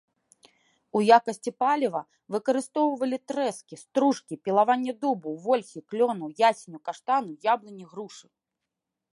[0.99, 8.27] У якасці палівалі выкарыстоўвалі трэскі, стружкі, пілаванне дубу, вольхі, клёну, ясеню, каштану, яблыні, грушы.